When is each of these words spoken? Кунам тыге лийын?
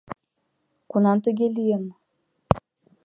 Кунам 0.89 1.17
тыге 1.25 1.47
лийын? 1.57 1.83